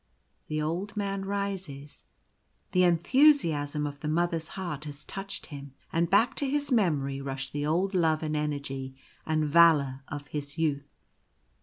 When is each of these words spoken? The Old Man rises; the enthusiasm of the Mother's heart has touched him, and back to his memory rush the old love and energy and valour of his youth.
The 0.47 0.59
Old 0.59 0.97
Man 0.97 1.25
rises; 1.25 2.05
the 2.71 2.81
enthusiasm 2.83 3.85
of 3.85 3.99
the 3.99 4.07
Mother's 4.07 4.47
heart 4.57 4.85
has 4.85 5.05
touched 5.05 5.45
him, 5.53 5.75
and 5.93 6.09
back 6.09 6.33
to 6.37 6.49
his 6.49 6.71
memory 6.71 7.21
rush 7.21 7.51
the 7.51 7.67
old 7.67 7.93
love 7.93 8.23
and 8.23 8.35
energy 8.35 8.95
and 9.27 9.45
valour 9.45 10.01
of 10.07 10.25
his 10.33 10.57
youth. 10.57 10.91